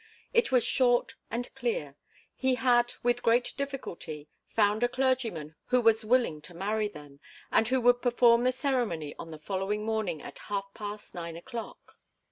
It 0.33 0.51
was 0.51 0.63
short 0.65 1.13
and 1.29 1.53
clear. 1.53 1.95
He 2.35 2.55
had, 2.55 2.95
with 3.03 3.21
great 3.21 3.53
difficulty, 3.55 4.29
found 4.47 4.81
a 4.81 4.87
clergyman 4.87 5.53
who 5.65 5.79
was 5.79 6.03
willing 6.03 6.41
to 6.41 6.55
marry 6.55 6.87
them, 6.87 7.19
and 7.51 7.67
who 7.67 7.79
would 7.81 8.01
perform 8.01 8.43
the 8.43 8.51
ceremony 8.51 9.13
on 9.19 9.29
the 9.29 9.37
following 9.37 9.85
morning 9.85 10.19
at 10.19 10.39
half 10.49 10.73
past 10.73 11.13
nine 11.13 11.37
o'clock. 11.37 11.99